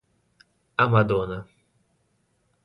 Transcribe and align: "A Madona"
"A 0.83 0.87
Madona" 0.89 1.45